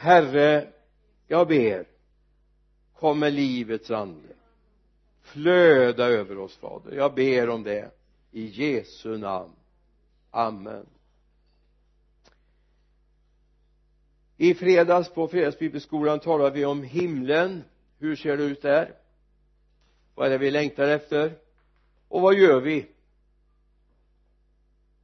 [0.00, 0.72] herre
[1.26, 1.86] jag ber
[2.94, 4.28] kom med livets ande.
[5.22, 6.96] Flöda över oss fader.
[6.96, 7.90] Jag ber om det
[8.30, 9.52] i Jesu namn.
[10.30, 10.86] Amen.
[14.36, 17.64] I fredags på fredagsbibelskolan talade vi om himlen.
[17.98, 18.94] Hur ser det ut där?
[20.14, 21.32] Vad är det vi längtar efter?
[22.08, 22.86] Och vad gör vi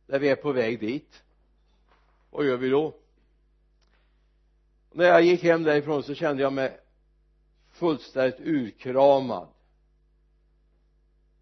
[0.07, 1.23] när vi är på väg dit?
[2.31, 2.95] Vad gör vi då?
[4.97, 6.81] När jag gick hem därifrån så kände jag mig
[7.71, 9.49] fullständigt urkramad.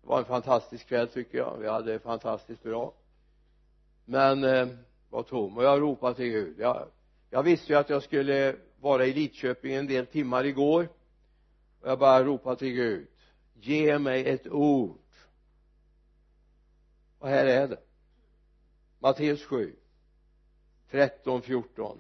[0.03, 1.59] Det var en fantastisk kväll tycker jag.
[1.59, 2.95] Vi hade det fantastiskt bra.
[4.05, 4.69] Men eh,
[5.11, 5.57] var tom.
[5.57, 6.55] Och jag ropade till Gud.
[6.59, 6.89] Jag,
[7.31, 10.89] jag visste ju att jag skulle vara i Lidköping en del timmar igår.
[11.81, 13.07] Och jag bara ropade till Gud.
[13.55, 14.99] Ge mig ett ord.
[17.19, 17.81] Och här är det.
[18.99, 19.77] Matteus 7
[20.91, 21.99] 13 14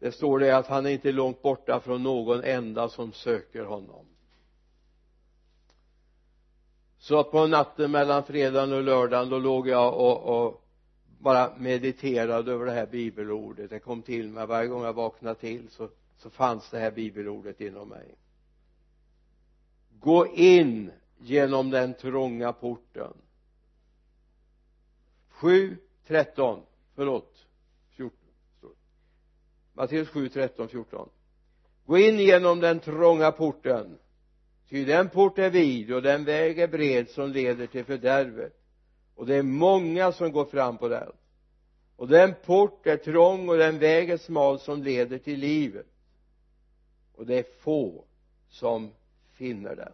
[0.00, 4.06] det står det att han är inte långt borta från någon enda som söker honom.
[6.98, 10.64] Så att på natten mellan fredagen och lördagen då låg jag och, och
[11.18, 13.70] bara mediterade över det här bibelordet.
[13.70, 14.46] Det kom till mig.
[14.46, 18.14] Varje gång jag vaknade till så, så fanns det här bibelordet inom mig.
[19.98, 23.12] Gå in genom den trånga porten.
[25.28, 26.62] 7, 13
[26.94, 27.46] förlåt.
[29.80, 31.08] Matteus 7, 13, 14
[31.86, 33.98] gå in genom den trånga porten
[34.68, 38.60] ty den port är vid och den väg är bred som leder till fördärvet.
[39.14, 41.12] Och det är många som går fram på den.
[41.96, 45.86] Och den port är trång och den väg är smal som leder till livet.
[47.14, 48.04] Och det är få
[48.48, 48.90] som
[49.32, 49.92] finner den.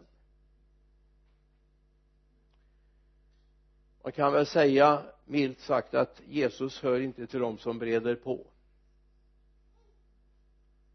[4.03, 8.47] Man kan väl säga milt sagt att Jesus hör inte till dem som breder på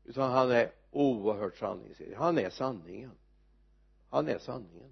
[0.05, 2.17] utan han är oerhört sanningsenlig.
[2.17, 3.11] Han är sanningen.
[4.11, 4.91] Han är sanningen.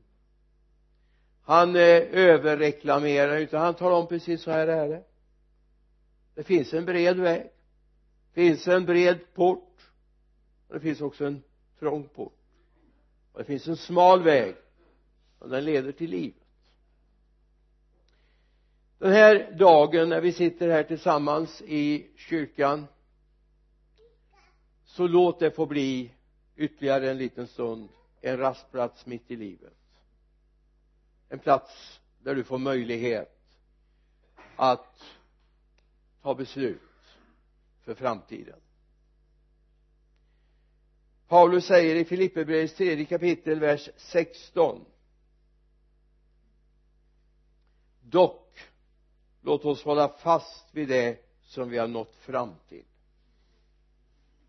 [1.42, 5.04] Han eh, överreklamerar utan han talar om precis så här är det.
[6.34, 7.50] Det finns en bred väg.
[8.32, 9.90] Det finns en bred port.
[10.68, 11.42] Och det finns också en
[11.78, 12.38] trång port.
[13.32, 14.56] Och det finns en smal väg.
[15.38, 16.40] Och den leder till livet
[19.00, 22.86] den här dagen när vi sitter här tillsammans i kyrkan
[24.90, 26.10] så låt det få bli
[26.56, 27.88] ytterligare en liten stund
[28.20, 29.74] en rastplats mitt i livet.
[31.28, 33.40] En plats där du får möjlighet
[34.56, 35.02] att
[36.22, 36.80] ta beslut
[37.80, 38.60] för framtiden.
[41.28, 44.84] Paulus säger i Filipperbrevets tredje kapitel vers 16
[48.02, 48.58] dock
[49.40, 52.84] låt oss hålla fast vid det som vi har nått fram till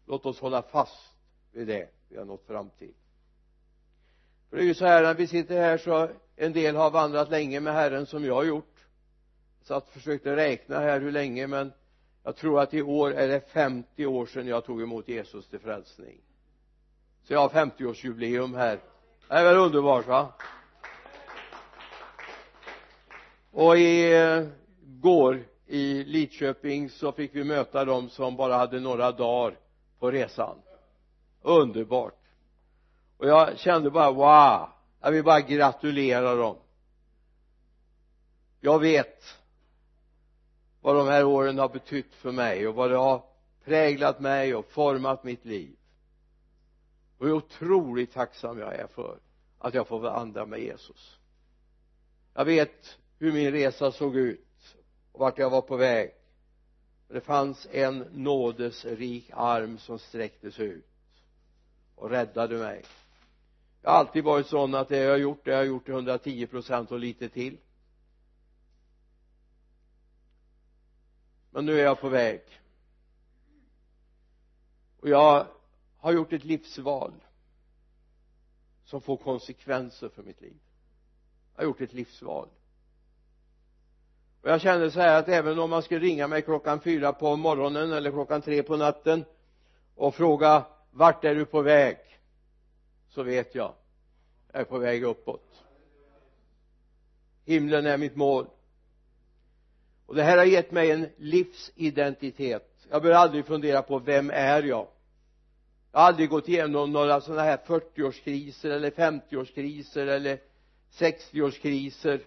[0.06, 1.16] låt oss hålla fast
[1.52, 2.94] vid det vi har nått fram till.
[4.50, 7.30] För det är ju så här när vi sitter här så en del har vandrat
[7.30, 8.88] länge med Herren som jag har gjort.
[9.62, 11.74] Så att försökte räkna här hur länge men
[12.24, 15.60] jag tror att i år är det 50 år sedan jag tog emot Jesus till
[15.60, 16.22] frälsning.
[17.24, 18.80] Så jag har 50-årsjubileum här.
[19.28, 20.34] Det är väl underbart va?
[23.52, 24.48] Och i eh,
[24.82, 29.58] går i Lidköping så fick vi möta dem som bara hade några dagar
[30.02, 30.62] på resan.
[31.42, 32.20] Underbart.
[33.18, 34.70] Och jag kände bara wow.
[35.02, 36.58] Jag vill bara gratulera dem.
[38.60, 39.24] Jag vet
[40.82, 43.24] vad de här åren har betytt för mig och vad det har
[43.64, 45.76] präglat mig och format mitt liv.
[47.18, 49.20] Och hur otroligt tacksam jag är för
[49.60, 51.20] att jag får vandra med Jesus.
[52.34, 54.76] Jag vet hur min resa såg ut
[55.12, 56.14] och vart jag var på väg
[57.12, 60.86] det fanns en nådesrik arm som sträcktes ut
[61.96, 62.84] och räddade mig.
[63.82, 65.94] Jag har alltid varit sån att det jag har gjort det har jag gjort till
[65.94, 67.58] 110 procent och lite till.
[71.50, 72.42] Men nu är jag på väg.
[75.00, 75.48] Och jag
[75.98, 77.14] har gjort ett livsval
[78.84, 80.60] som får konsekvenser för mitt liv.
[81.56, 82.50] Jag har gjort ett livsval
[84.42, 87.36] och jag kände så här att även om man skulle ringa mig klockan fyra på
[87.36, 89.26] morgonen eller klockan tre på natten
[89.96, 91.98] och fråga vart är du på väg?
[93.10, 93.74] så vet jag
[94.52, 95.64] jag är på väg uppåt.
[97.46, 98.48] Himlen är mitt mål.
[100.06, 102.88] Och det här har gett mig en livsidentitet.
[102.90, 104.88] Jag behöver aldrig fundera på vem är jag?
[105.92, 110.40] Jag har aldrig gått igenom några sådana här 40-årskriser eller 50-årskriser eller
[110.92, 112.22] 60-årskriser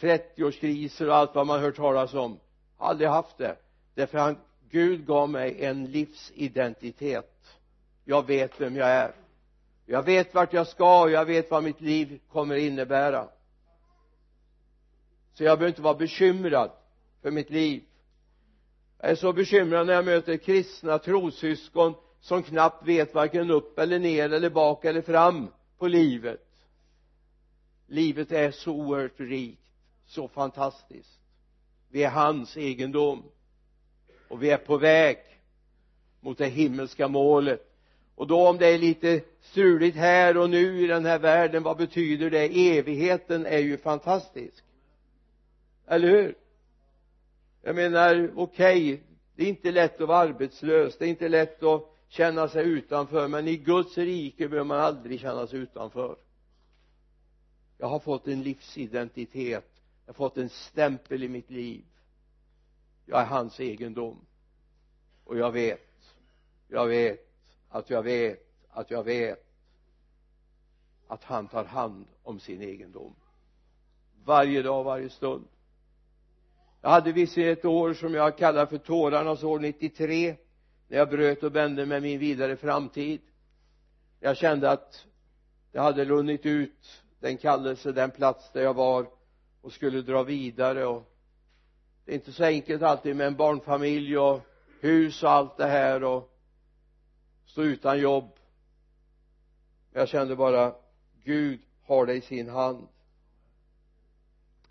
[0.00, 2.40] 30-årskriser och allt vad man hört talas om.
[2.76, 3.56] Aldrig haft det.
[3.94, 4.36] Därför att
[4.70, 7.58] Gud gav mig en livsidentitet.
[8.04, 9.12] Jag vet vem jag är.
[9.86, 13.28] Jag vet vart jag ska och jag vet vad mitt liv kommer innebära.
[15.34, 16.70] Så jag behöver inte vara bekymrad
[17.22, 17.82] för mitt liv.
[19.00, 23.98] Jag är så bekymrad när jag möter kristna trossyskon som knappt vet varken upp eller
[23.98, 25.48] ner eller bak eller fram
[25.78, 26.48] på livet.
[27.86, 29.67] Livet är så oerhört rikt
[30.08, 31.20] så fantastiskt.
[31.88, 33.22] Vi är hans egendom.
[34.28, 35.18] Och vi är på väg
[36.20, 37.64] mot det himmelska målet.
[38.14, 41.76] Och då om det är lite struligt här och nu i den här världen vad
[41.76, 42.76] betyder det?
[42.78, 44.64] Evigheten är ju fantastisk.
[45.86, 46.34] Eller hur?
[47.62, 49.00] Jag menar okej okay,
[49.36, 53.28] det är inte lätt att vara arbetslös det är inte lätt att känna sig utanför
[53.28, 56.16] men i Guds rike behöver man aldrig känna sig utanför.
[57.78, 59.77] Jag har fått en livsidentitet
[60.08, 61.84] jag har fått en stämpel i mitt liv.
[63.06, 64.26] Jag är hans egendom.
[65.24, 66.14] Och jag vet
[66.68, 67.28] jag vet
[67.68, 69.44] att jag vet att jag vet
[71.06, 73.14] att han tar hand om sin egendom.
[74.24, 75.44] Varje dag, varje stund.
[76.80, 80.36] Jag hade visserligen ett år som jag kallar för tårarnas år 93
[80.88, 83.20] när jag bröt och vände med min vidare framtid.
[84.20, 85.06] Jag kände att
[85.72, 89.17] det hade runnit ut den kallelse, den plats där jag var
[89.60, 91.14] och skulle dra vidare och
[92.04, 94.40] det är inte så enkelt alltid med en barnfamilj och
[94.80, 96.34] hus och allt det här och
[97.46, 98.30] stå utan jobb.
[99.92, 100.74] Jag kände bara
[101.24, 102.88] Gud har det i sin hand.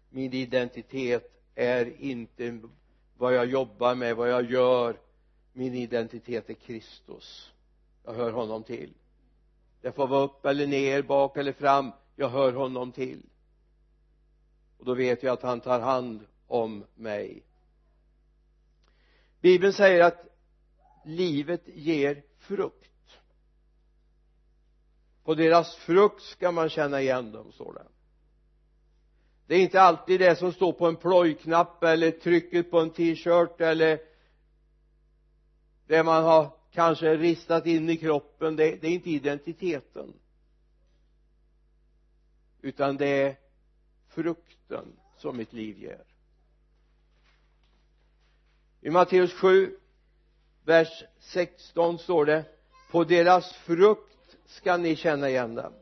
[0.10, 2.60] Min identitet är inte
[3.18, 5.00] vad jag jobbar med, vad jag gör.
[5.54, 7.52] Min identitet är Kristus.
[8.04, 8.94] Jag hör honom till.
[9.82, 11.92] Det får vara upp eller ner, bak eller fram.
[12.16, 13.22] Jag hör honom till
[14.78, 17.44] och då vet jag att han tar hand om mig.
[19.42, 20.26] Bibeln säger att
[21.06, 23.20] livet ger frukt.
[25.24, 27.88] På deras frukt ska man känna igen dem står det.
[29.48, 33.62] Det är inte alltid det som står på en plojknapp eller trycket på en t-shirt
[33.62, 34.00] eller
[35.88, 38.56] det man har kanske ristat in i kroppen.
[38.56, 40.14] Det, det är inte identiteten.
[42.62, 43.36] Utan det är
[44.18, 44.86] frukten
[45.18, 46.04] som mitt liv ger.
[48.82, 49.78] I Matteus 7
[50.66, 52.46] vers 16 står det
[52.92, 55.74] på deras frukt ska ni känna igen dem.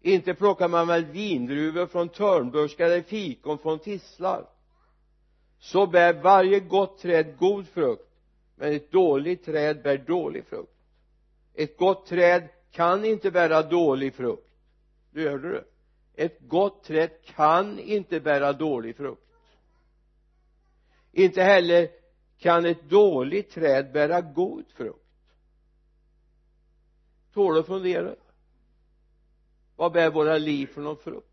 [0.00, 4.46] Inte plockar man väl vindruvor från törnbuskar eller fikon från tistlar
[5.58, 8.08] så bär varje gott träd god frukt
[8.56, 10.72] men ett dåligt träd bär dålig frukt.
[11.54, 14.48] Ett gott träd kan inte bära dålig frukt.
[15.10, 15.64] Du hörde det
[16.14, 19.22] ett gott träd kan inte bära dålig frukt.
[21.12, 21.88] Inte heller
[22.38, 24.98] kan ett dåligt träd bära god frukt.
[27.32, 28.14] Tål att fundera.
[29.76, 31.28] Vad bär våra liv för någon frukt?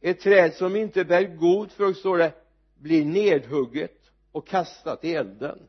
[0.00, 2.32] Ett träd som inte bär god frukt står det
[2.74, 5.68] blir nedhugget och kastat i elden.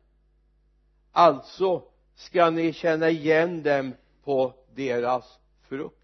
[1.11, 1.83] Alltså
[2.15, 3.93] ska ni känna igen dem
[4.23, 5.39] på deras
[5.69, 5.95] frukt.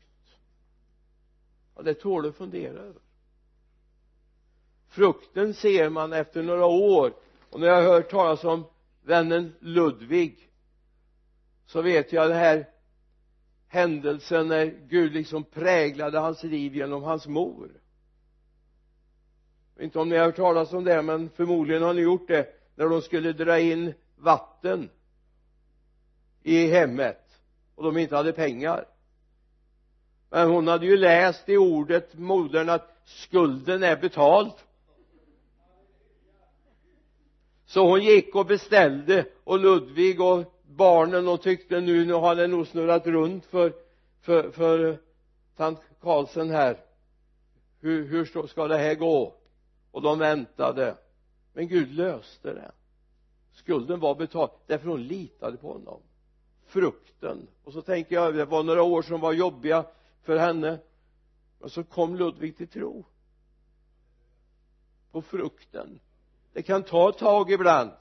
[1.76, 3.02] Ja det tål att fundera över.
[4.88, 7.14] Frukten ser man efter några år.
[7.50, 8.64] Och när jag har hört talas om
[9.04, 10.50] vännen Ludvig
[11.66, 12.70] så vet jag den här
[13.68, 17.70] händelsen när Gud liksom präglade hans liv genom hans mor.
[19.74, 22.28] Jag vet inte om ni har hört talas om det men förmodligen har ni gjort
[22.28, 24.90] det när de skulle dra in vatten
[26.44, 27.42] i hemmet
[27.76, 28.86] och de inte hade pengar
[30.36, 34.52] men hon hade ju läst i ordet modern att skulden är betald.
[37.66, 42.48] Så hon gick och beställde och Ludvig och barnen och tyckte nu, nu har det
[42.48, 43.74] nog snurrat runt för
[44.22, 44.98] för, för
[45.56, 46.78] tant Karlsson här.
[47.82, 49.34] Hur, hur ska det här gå?
[49.92, 50.96] Och de väntade.
[51.54, 52.72] Men Gud löste det.
[53.54, 56.02] Skulden var betald därför hon litade på honom.
[56.66, 57.48] Frukten.
[57.64, 59.86] Och så tänker jag det var några år som var jobbiga
[60.26, 60.80] för henne.
[61.60, 63.06] Och så kom Ludvig till tro.
[65.12, 66.00] På frukten.
[66.54, 67.92] Det kan ta ett tag ibland.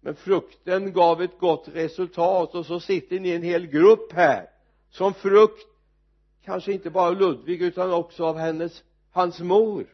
[0.00, 4.50] Men frukten gav ett gott resultat och så sitter ni en hel grupp här.
[4.90, 5.66] Som frukt
[6.44, 9.86] kanske inte bara Ludvig utan också av hennes hans mor.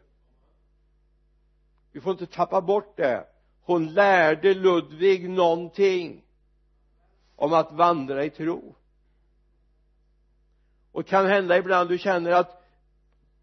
[1.92, 3.26] Vi får inte tappa bort det.
[3.62, 6.24] Hon lärde Ludvig någonting
[7.36, 8.74] om att vandra i tro
[10.92, 12.62] och kan hända ibland du känner att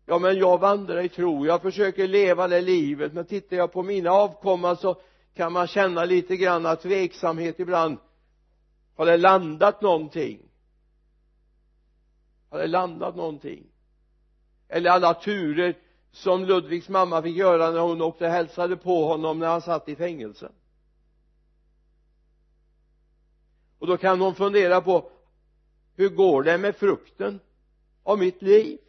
[0.06, 3.84] ja men jag vandrar i tro jag försöker leva det livet men tittar jag på
[3.84, 5.02] mina avkomma så
[5.38, 7.98] kan man känna lite grann tveksamhet ibland.
[8.96, 10.40] Har det landat någonting?
[12.50, 13.64] Har det landat någonting?
[14.68, 15.78] Eller alla turer
[16.12, 19.90] som Ludvigs mamma fick göra när hon åkte och hälsade på honom när han satt
[19.90, 20.52] i fängelse.
[23.80, 25.10] Och då kan hon fundera på
[25.98, 27.40] hur går det med frukten
[28.04, 28.80] av mitt liv?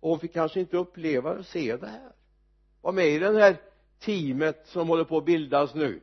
[0.00, 2.12] Och hon fick kanske inte uppleva och se det här.
[2.80, 3.60] Var med i det här
[3.98, 6.00] teamet som håller på att bildas nu?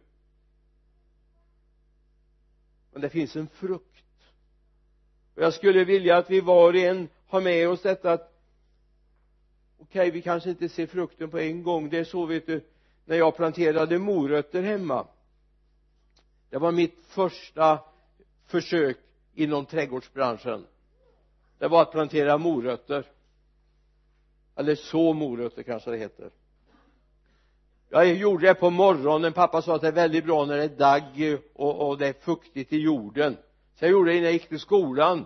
[2.91, 4.05] Men det finns en frukt.
[5.35, 8.39] Och jag skulle vilja att vi var och en har med oss detta att
[9.77, 11.89] okej okay, vi kanske inte ser frukten på en gång.
[11.89, 12.65] Det är så vet du
[13.05, 15.07] när jag planterade morötter hemma.
[16.49, 17.92] Det var mitt första
[18.45, 18.97] försök
[19.33, 20.65] inom trädgårdsbranschen.
[21.59, 23.05] Det var att plantera morötter.
[24.55, 26.29] Eller så morötter kanske det heter.
[27.89, 29.33] Jag gjorde det på morgonen.
[29.33, 32.13] Pappa sa att det är väldigt bra när det är dagg och, och det är
[32.13, 33.37] fuktigt i jorden.
[33.75, 35.25] Så jag gjorde det innan jag gick till skolan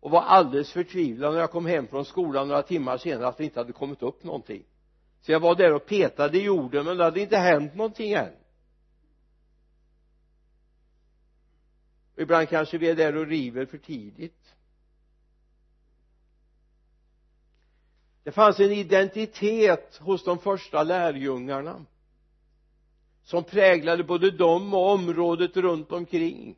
[0.00, 3.44] och var alldeles förtvivlad när jag kom hem från skolan några timmar senare att det
[3.44, 4.64] inte hade kommit upp någonting.
[5.20, 8.32] Så jag var där och petade i jorden men det hade inte hänt någonting än.
[12.20, 14.54] Ibland kanske vi är där och river för tidigt.
[18.22, 21.84] Det fanns en identitet hos de första lärjungarna
[23.24, 26.56] som präglade både dem och området runt omkring.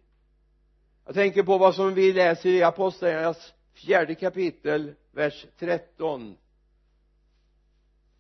[1.05, 6.37] Jag tänker på vad som vi läser i apostlagärningarnas fjärde kapitel vers 13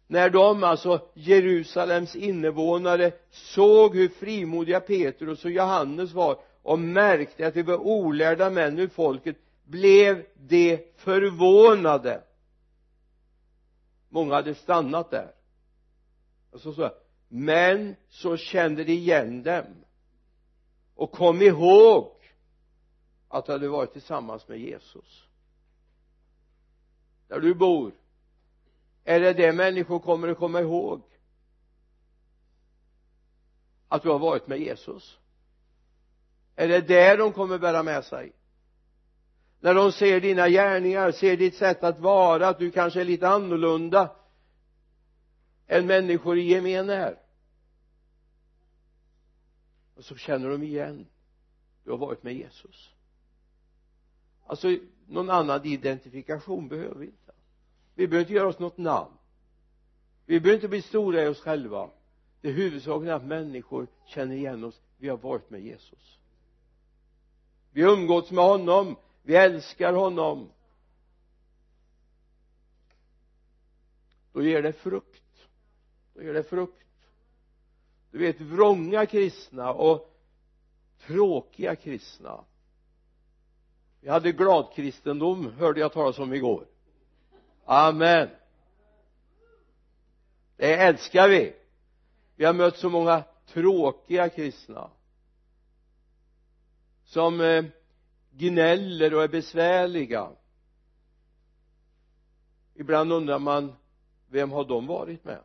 [0.06, 7.54] när de alltså Jerusalems invånare såg hur frimodiga Petrus och Johannes var och märkte att
[7.54, 12.22] de var olärda män ur folket blev de förvånade.
[14.08, 15.34] Många hade stannat där.
[16.50, 16.94] Och så sa
[17.28, 19.84] men så kände de igen dem
[20.94, 22.12] och kom ihåg
[23.28, 25.26] att du hade varit tillsammans med Jesus.
[27.28, 27.92] Där du bor
[29.04, 31.02] är det det människor kommer att komma ihåg?
[33.88, 35.18] Att du har varit med Jesus?
[36.56, 38.32] Är det det de kommer bära med sig?
[39.60, 43.28] När de ser dina gärningar, ser ditt sätt att vara, att du kanske är lite
[43.28, 44.10] annorlunda
[45.66, 47.18] än människor i gemen är.
[49.94, 51.06] Och så känner de igen
[51.84, 52.90] du har varit med Jesus.
[54.46, 57.32] Alltså någon annan identifikation behöver vi inte.
[57.94, 59.12] Vi behöver inte göra oss något namn.
[60.26, 61.90] Vi behöver inte bli stora i oss själva.
[62.40, 64.80] Det är huvudsaken att människor känner igen oss.
[64.96, 66.18] Vi har varit med Jesus
[67.72, 68.96] vi umgås med honom.
[69.22, 70.48] Vi älskar honom.
[74.32, 75.48] Då ger det frukt.
[76.14, 76.86] Då ger det frukt.
[78.10, 80.18] Du vet vrånga kristna och
[81.06, 82.44] tråkiga kristna.
[84.00, 86.66] Vi hade gladkristendom hörde jag talas om igår.
[87.64, 88.28] Amen.
[90.56, 91.54] Det älskar vi.
[92.36, 94.90] Vi har mött så många tråkiga kristna
[97.12, 97.64] som eh,
[98.30, 100.30] gnäller och är besvärliga.
[102.74, 103.72] Ibland undrar man
[104.28, 105.40] vem har de varit med?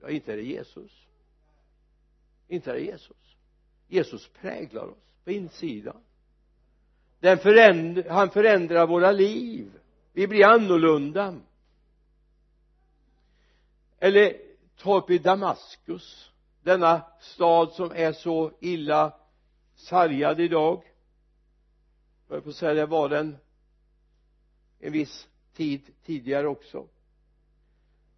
[0.00, 1.06] Ja inte är det Jesus.
[2.48, 3.36] Inte är det Jesus.
[3.88, 6.00] Jesus präglar oss på insidan.
[7.20, 9.70] Den förändrar, han förändrar våra liv.
[10.12, 11.34] Vi blir annorlunda.
[13.98, 14.36] Eller
[14.76, 16.30] ta upp i Damaskus
[16.62, 19.12] denna stad som är så illa
[19.74, 20.82] sargad idag.
[22.28, 23.36] Jag på att säga det var den
[24.78, 26.88] en viss tid tidigare också.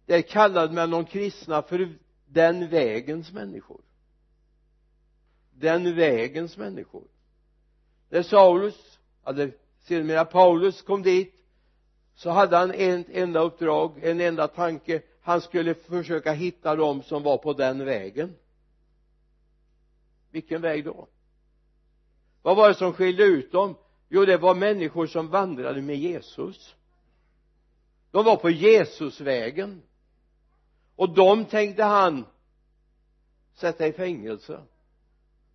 [0.05, 3.81] Där kallade man de kristna för den vägens människor.
[5.53, 7.03] Den vägens människor.
[8.09, 11.33] När Saulus eller sedermera Paulus kom dit
[12.15, 15.01] så hade han ett enda uppdrag, en enda tanke.
[15.21, 18.35] Han skulle försöka hitta dem som var på den vägen.
[20.31, 21.07] Vilken väg då?
[22.47, 23.75] Vad var det som skilde ut dem?
[24.09, 26.75] Jo det var människor som vandrade med Jesus.
[28.11, 29.81] De var på Jesusvägen.
[30.95, 32.25] Och de tänkte han
[33.53, 34.59] sätta i fängelse.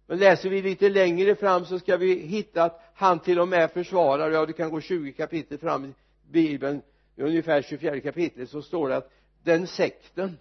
[0.06, 3.70] Men läser vi lite längre fram så ska vi hitta att han till och med
[3.70, 5.94] försvarar ja det kan gå 20 kapitel fram i
[6.30, 6.82] bibeln
[7.16, 10.38] ungefär 24 kapitlet så står det att den sekten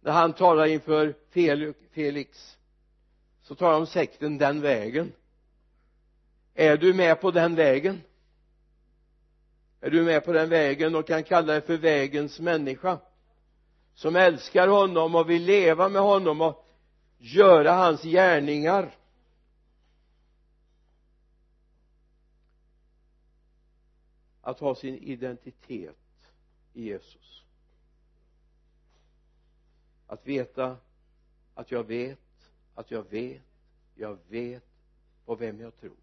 [0.00, 1.14] när han talar inför
[1.90, 2.55] Felix
[3.46, 5.12] så talar de om sekten den vägen.
[6.54, 8.02] Är du med på den vägen?
[9.80, 12.98] Är du med på den vägen och kan kalla dig för vägens människa?
[13.94, 16.66] Som älskar honom och vill leva med honom och
[17.18, 18.96] göra hans gärningar.
[24.40, 25.96] Att ha sin identitet
[26.72, 27.42] i Jesus.
[30.06, 30.76] Att veta
[31.54, 32.25] att jag vet
[32.76, 33.42] att jag vet
[33.96, 34.64] jag vet
[35.24, 35.96] på vem jag tror.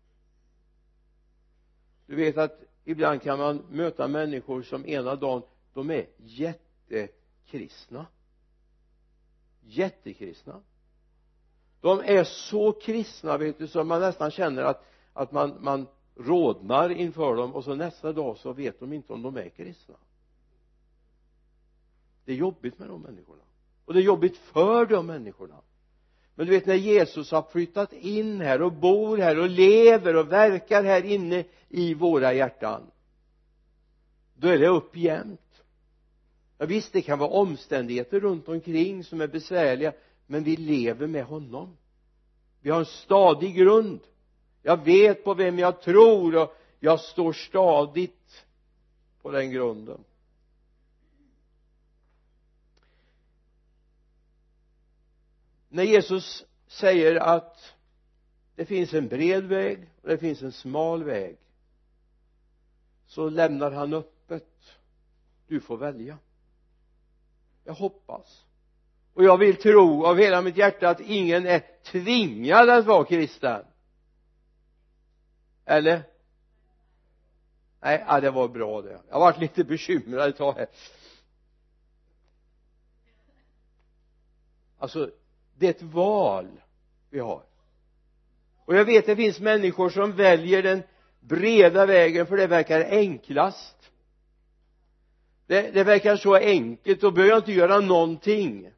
[2.06, 5.42] Du vet att ibland kan man möta människor som ena dagen
[5.74, 8.06] de är jättekristna.
[9.62, 10.62] Jättekristna.
[11.82, 16.90] De är så kristna vet du så man nästan känner att att man, man rodnar
[16.90, 19.96] inför dem och så nästa dag så vet de inte om de är kristna.
[22.26, 23.44] Det är jobbigt med de människorna.
[23.86, 25.62] Och det är jobbigt för de människorna
[26.36, 30.32] men du vet när Jesus har flyttat in här och bor här och lever och
[30.32, 32.84] verkar här inne i våra hjärtan
[34.44, 35.64] då är det upp jämt.
[36.58, 39.94] Ja, visst det kan vara omständigheter runt omkring som är besvärliga
[40.28, 41.78] men vi lever med honom.
[42.62, 44.00] Vi har en stadig grund.
[44.62, 48.46] Jag vet på vem jag tror och jag står stadigt
[49.22, 50.04] på den grunden.
[55.74, 57.74] När Jesus säger att
[58.56, 61.38] det finns en bred väg och det finns en smal väg
[63.08, 64.78] så lämnar han öppet.
[65.48, 66.18] Du får välja.
[67.64, 68.46] Jag hoppas.
[69.14, 73.66] Och jag vill tro av hela mitt hjärta att ingen är tvingad att vara kristen.
[75.66, 76.04] Eller?
[77.82, 79.02] Nej ja, det var bra det.
[79.08, 80.68] Jag har varit lite bekymrad ett tag här.
[84.78, 85.12] Alltså
[85.56, 86.48] det är ett val
[87.10, 87.44] vi har.
[88.66, 90.84] Och jag vet det finns människor som väljer den
[91.20, 93.92] breda vägen för det verkar enklast.
[95.48, 98.72] Det, det verkar så enkelt då behöver jag inte göra någonting.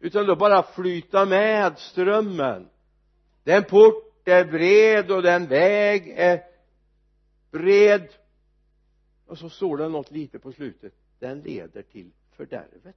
[0.00, 2.68] Utan då bara flyta med strömmen.
[3.44, 6.42] Den port är bred och den väg är
[7.50, 8.08] bred.
[9.26, 10.92] Och så står det något lite på slutet.
[11.18, 12.96] Den leder till fördärvet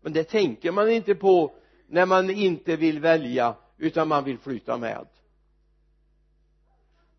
[0.00, 1.52] men det tänker man inte på
[1.86, 5.06] när man inte vill välja utan man vill flyta med.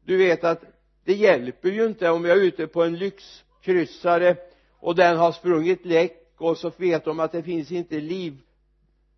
[0.05, 0.63] Du vet att
[1.03, 4.35] det hjälper ju inte om jag är ute på en lyxkryssare
[4.69, 7.99] och den har sprungit läck och så vet de att det finns inte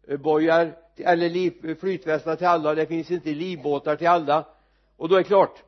[0.07, 4.47] livbojar eller liv, flytvästar till alla det finns inte livbåtar till alla.
[4.97, 5.63] Och då är det klart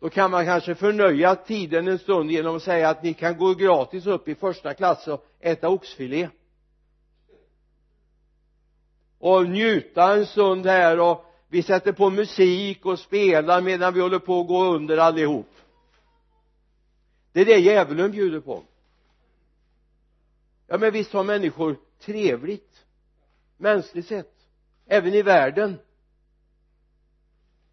[0.00, 3.54] då kan man kanske förnöja tiden en stund genom att säga att ni kan gå
[3.54, 6.28] gratis upp i första klass och äta oxfilé
[9.18, 14.18] och njuta en stund här och vi sätter på musik och spelar medan vi håller
[14.18, 15.50] på att gå under allihop.
[17.32, 18.62] Det är det djävulen bjuder på.
[20.66, 22.86] Ja men visst har människor trevligt
[23.56, 24.34] mänskligt sett
[24.86, 25.78] även i världen.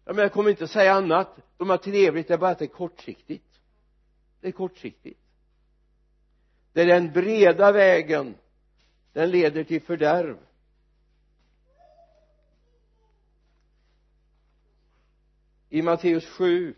[0.04, 1.36] Ja men jag kommer inte att säga annat.
[1.56, 3.60] De har trevligt det är bara att det är kortsiktigt.
[4.40, 5.20] Det är kortsiktigt.
[6.72, 8.34] Det är den breda vägen.
[9.12, 10.36] Den leder till fördärv.
[15.74, 16.74] I Matteus 7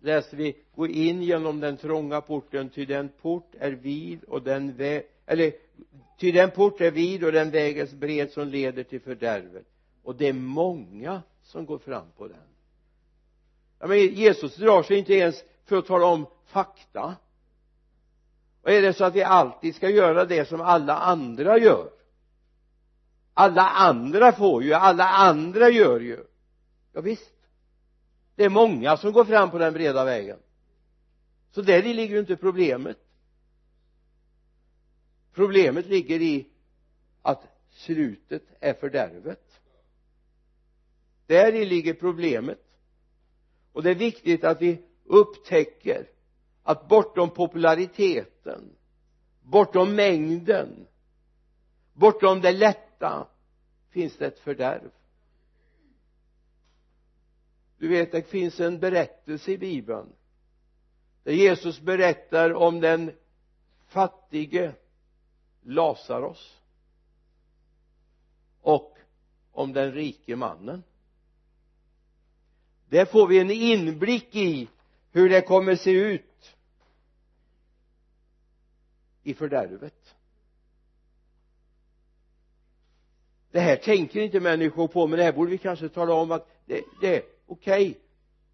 [0.00, 4.76] läser vi gå in genom den trånga porten ty den port är vid och den
[4.76, 5.52] väg eller
[6.18, 9.66] ty den port är vid och den vägens bred som leder till fördärvet.
[10.02, 12.36] Och det är många som går fram på den.
[13.78, 17.14] Ja, men Jesus drar sig inte ens för att tala om fakta.
[18.62, 21.90] Och är det så att vi alltid ska göra det som alla andra gör?
[23.34, 26.24] Alla andra får ju, alla andra gör ju.
[26.92, 27.33] Ja, visst
[28.34, 30.38] det är många som går fram på den breda vägen.
[31.50, 32.98] Så där ligger ju inte problemet.
[35.32, 36.46] Problemet ligger i
[37.22, 39.60] att slutet är fördärvet.
[41.26, 42.60] Där ligger problemet.
[43.72, 46.08] Och det är viktigt att vi upptäcker
[46.62, 48.76] att bortom populariteten
[49.42, 50.86] bortom mängden
[51.92, 53.28] bortom det lätta
[53.90, 54.90] finns det ett fördärv
[57.78, 60.12] du vet det finns en berättelse i bibeln
[61.24, 63.12] där Jesus berättar om den
[63.86, 64.72] fattige
[65.62, 66.60] Lazarus
[68.60, 68.98] och
[69.52, 70.82] om den rike mannen.
[72.88, 74.68] Där får vi en inblick i
[75.10, 76.56] hur det kommer se ut
[79.22, 80.14] i fördärvet.
[83.50, 86.48] Det här tänker inte människor på men det här borde vi kanske tala om att
[86.66, 88.00] det, det okej okay.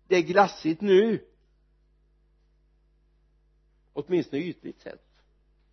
[0.09, 1.25] det är glassigt nu.
[3.93, 5.07] Åtminstone ytligt sett.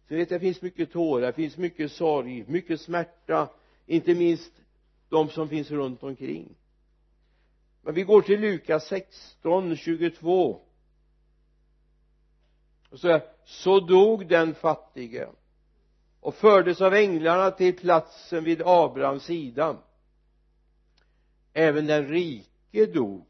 [0.08, 3.50] Så vet det finns mycket tårar, det finns mycket sorg, mycket smärta.
[3.86, 4.52] Inte minst
[5.10, 6.56] de som finns runt omkring.
[7.82, 10.62] Men vi går till Lukas 16, 22
[12.90, 15.28] och så, så dog den fattige
[16.20, 19.78] och fördes av änglarna till platsen vid Abrahams sida.
[21.54, 23.26] Även den rike dog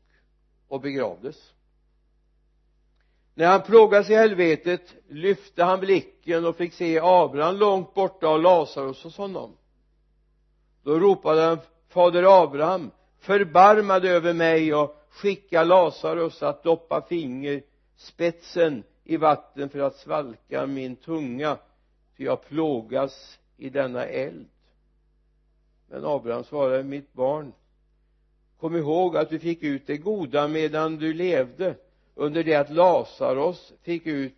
[0.67, 1.53] och begravdes.
[3.33, 8.41] När han plågades i helvetet lyfte han blicken och fick se Abraham långt borta och
[8.41, 9.57] Lazarus hos honom.
[10.83, 18.83] Då ropade han fader Abraham förbarma dig över mig och skicka Lazarus att doppa fingerspetsen
[19.03, 21.57] i vatten för att svalka min tunga
[22.15, 24.47] för jag plågas i denna eld.
[25.87, 27.53] Men Abraham svarade mitt barn
[28.59, 31.75] kom ihåg att du fick ut det goda medan du levde
[32.15, 34.35] under det att Lazarus fick ut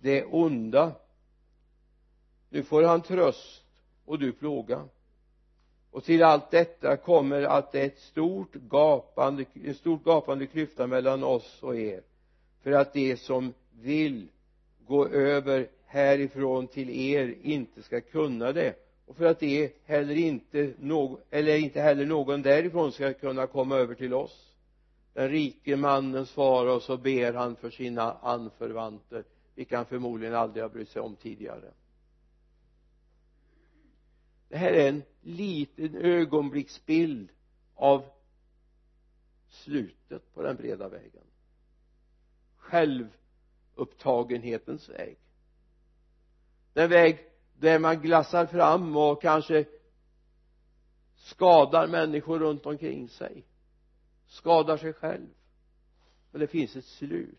[0.00, 0.92] det onda.
[2.48, 3.64] Nu får han tröst
[4.04, 4.88] och du plåga.
[5.90, 10.86] Och till allt detta kommer att det är ett stort gapande, en stort gapande klyfta
[10.86, 12.02] mellan oss och er
[12.62, 14.28] för att de som vill
[14.86, 18.74] gå över härifrån till er inte ska kunna det
[19.06, 23.76] och för att det heller inte någon eller inte heller någon därifrån ska kunna komma
[23.76, 24.54] över till oss.
[25.12, 29.24] Den rike mannen svarar och så ber han för sina anförvanter.
[29.54, 31.72] Vilka han förmodligen aldrig har brytt sig om tidigare.
[34.48, 37.28] Det här är en liten ögonblicksbild
[37.74, 38.04] av
[39.48, 41.24] slutet på den breda vägen.
[42.56, 45.16] Självupptagenhetens väg.
[46.72, 49.64] Den väg där man glassar fram och kanske
[51.16, 53.44] skadar människor runt omkring sig.
[54.26, 55.26] Skadar sig själv.
[56.30, 57.38] Men det finns ett slut.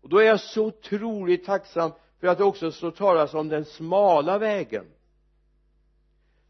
[0.00, 3.64] Och då är jag så otroligt tacksam för att det också står talas om den
[3.64, 4.86] smala vägen.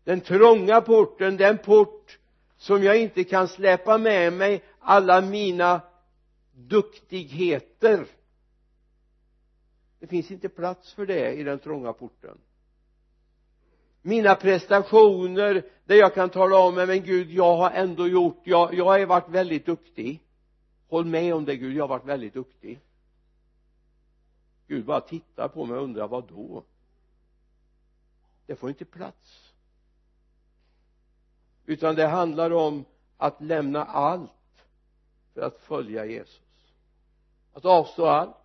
[0.04, 2.18] Den trånga porten den port
[2.56, 5.80] som jag inte kan släpa med mig alla mina
[6.52, 8.06] duktigheter
[10.04, 12.38] det finns inte plats för det i den trånga porten.
[14.02, 18.84] Mina prestationer där jag kan tala om men Gud jag har ändå gjort jag, jag
[18.84, 20.20] har varit väldigt duktig.
[20.88, 22.80] Håll med om det Gud jag har varit väldigt duktig.
[24.66, 26.64] Gud bara tittar på mig och undrar vad då
[28.46, 29.52] det får inte plats.
[31.66, 32.84] Utan det handlar om
[33.16, 34.30] att lämna allt
[35.34, 36.40] för att följa Jesus.
[37.52, 38.43] Att avstå allt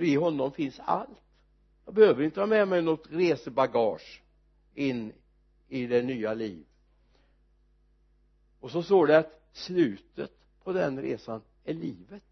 [0.00, 1.20] för i honom finns allt.
[1.84, 4.22] Jag behöver inte ha med mig något resebagage
[4.74, 5.12] in
[5.68, 6.64] i det nya liv.
[8.60, 10.30] Och så står det att slutet
[10.64, 12.22] på den resan är livet.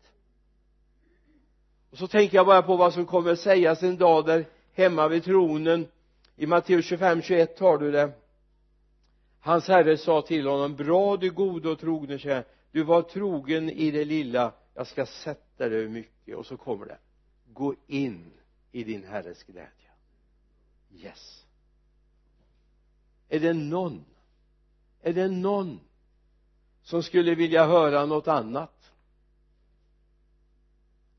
[1.90, 5.08] Och så tänker jag bara på vad som kommer att sägas en dag där hemma
[5.08, 5.86] vid tronen.
[6.36, 8.12] I Matteus 25, 21 har du det.
[9.40, 13.90] Hans herre sa till honom bra du gode och trogne tjänare du var trogen i
[13.90, 14.52] det lilla.
[14.74, 16.36] Jag ska sätta dig mycket.
[16.36, 16.98] Och så kommer det
[17.52, 18.32] gå in
[18.72, 19.90] i din herres glädje.
[20.90, 21.44] Yes.
[23.28, 24.04] Är det någon
[25.00, 25.80] är det någon
[26.82, 28.92] som skulle vilja höra något annat?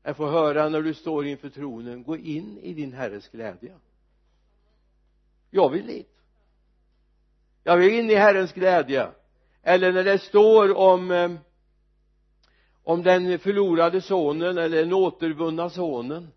[0.02, 2.02] Jag får höra när du står inför tronen.
[2.02, 3.74] Gå in i din herres glädje.
[5.50, 6.20] Jag vill dit.
[7.64, 9.10] Jag vill in i herrens glädje.
[9.62, 11.30] Eller när det står om eh,
[12.90, 16.28] om den förlorade sonen eller den återvunna sonen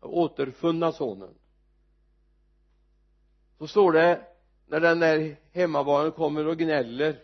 [0.00, 1.34] återfunna sonen.
[3.58, 4.26] Så står det
[4.66, 7.22] när den där hemmavarande kommer och gnäller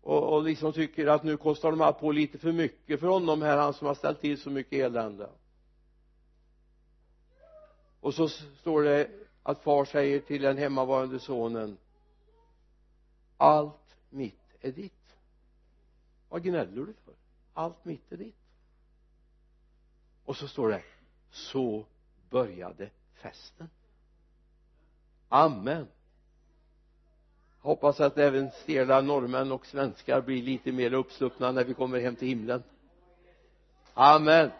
[0.00, 3.42] och, och liksom tycker att nu kostar de här på lite för mycket för honom
[3.42, 5.28] här han som har ställt till så mycket elände.
[8.00, 9.10] Och så står det
[9.42, 11.76] att far säger till den hemmavarande sonen
[13.36, 15.16] allt mitt är ditt.
[16.28, 17.23] Vad gnäller du för?
[17.54, 18.36] Allt mitt är ditt.
[20.24, 20.82] Och så står det
[21.30, 21.84] så
[22.30, 23.68] började festen.
[25.28, 25.88] Amen.
[27.60, 32.16] Hoppas att även stela norrmän och svenskar blir lite mer uppsluppna när vi kommer hem
[32.16, 32.62] till himlen.
[33.94, 34.50] Amen.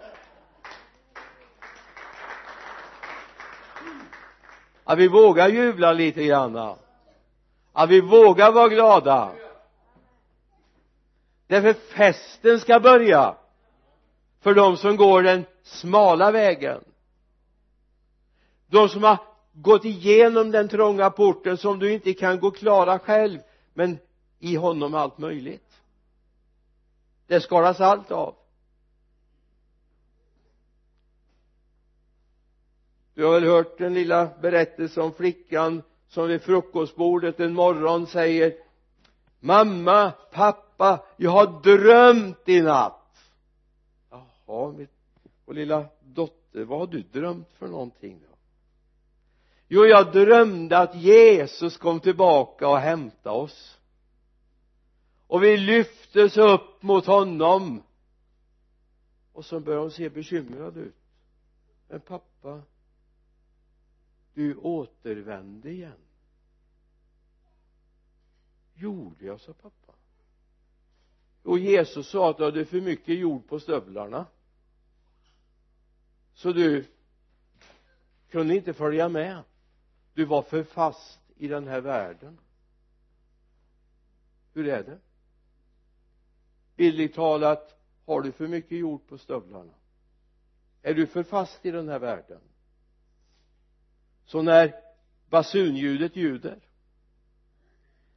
[4.84, 6.76] Att vi vågar jubla lite granna
[7.76, 9.32] att vi vågar vara glada
[11.46, 13.36] därför festen ska börja
[14.40, 16.84] för de som går den smala vägen.
[18.66, 19.18] De som har
[19.52, 23.40] gått igenom den trånga porten som du inte kan gå klara själv
[23.74, 23.98] men
[24.38, 25.80] i honom allt möjligt.
[27.26, 28.34] Det skalas allt av.
[33.14, 38.54] Du har väl hört den lilla berättelsen om flickan som vid frukostbordet en morgon säger
[39.44, 43.32] mamma, pappa, jag har drömt i natt.
[44.10, 44.90] Jaha, mitt,
[45.44, 48.36] och lilla dotter, vad har du drömt för någonting då?
[49.68, 53.78] Jo jag drömde att Jesus kom tillbaka och hämtade oss.
[55.26, 57.82] Och vi lyftes upp mot honom.
[59.32, 60.96] Och så började hon se bekymrad ut.
[61.88, 62.62] Men pappa
[64.34, 66.04] du återvände igen
[68.74, 69.92] gjorde jag sa pappa.
[71.42, 74.26] Och Jesus sa att du hade för mycket jord på stövlarna.
[76.34, 76.86] Så du
[78.30, 79.42] kunde inte följa med.
[80.14, 82.38] Du var för fast i den här världen.
[84.52, 84.98] Hur är det?
[86.76, 89.74] Bildligt talat har du för mycket jord på stövlarna?
[90.82, 92.40] Är du för fast i den här världen?
[94.24, 94.74] Så när
[95.28, 96.60] basunljudet ljuder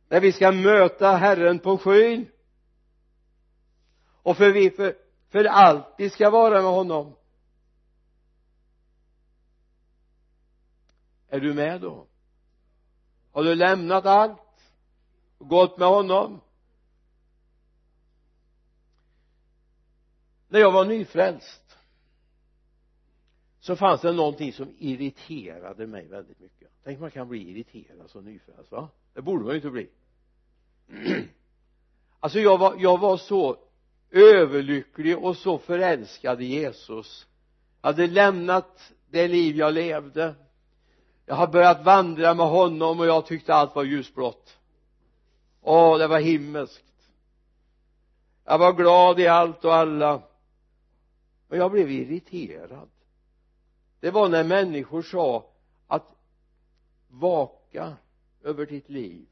[0.09, 2.31] när vi ska möta Herren på skyn.
[4.23, 4.95] Och för vi för,
[5.29, 7.15] för alltid ska vara med honom.
[11.29, 12.07] Är du med då?
[13.31, 14.71] Har du lämnat allt?
[15.37, 16.41] Och gått med honom?
[20.47, 21.66] När jag var nyfrälst
[23.67, 26.69] så fanns det någonting som irriterade mig väldigt mycket.
[26.83, 28.89] Tänk man kan bli irriterad som nyfrälst va?
[29.13, 29.89] Det borde man ju inte bli.
[32.19, 33.57] Alltså jag var, jag var så
[34.11, 37.27] överlycklig och så förälskad i Jesus.
[37.81, 40.35] Jag hade lämnat det liv jag levde.
[41.25, 44.57] Jag har börjat vandra med honom och jag tyckte allt var ljusblått.
[45.61, 47.09] Åh det var himmelskt.
[48.45, 50.21] Jag var glad i allt och alla.
[51.47, 52.89] Och jag blev irriterad
[53.99, 55.49] det var när människor sa
[55.87, 56.05] att
[57.07, 57.97] vaka
[58.43, 59.25] över ditt liv.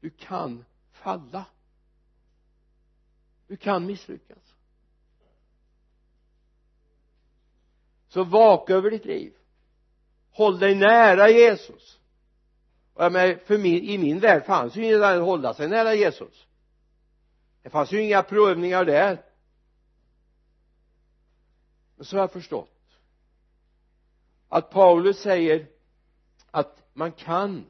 [0.00, 1.44] Du kan falla.
[3.46, 4.54] Du kan misslyckas.
[8.08, 9.32] Så vaka över ditt liv.
[10.30, 11.98] Håll dig nära Jesus.
[12.94, 15.94] Och jag menar, för min, i min värld fanns ju inget att hålla sig nära
[15.94, 16.46] Jesus.
[17.62, 19.24] Det fanns ju inga prövningar där.
[21.96, 22.81] Men så har jag förstått
[24.52, 25.66] att Paulus säger
[26.50, 27.66] att man kan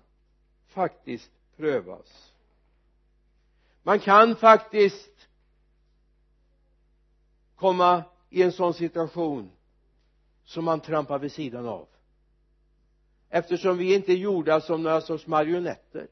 [0.69, 2.33] faktiskt prövas.
[3.83, 5.29] Man kan faktiskt
[7.57, 9.51] komma i en sån situation
[10.45, 11.89] som man trampar vid sidan av.
[13.31, 16.09] Eftersom vi inte är gjorda som några sorts marionetter.